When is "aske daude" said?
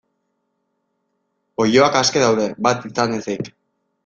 2.01-2.49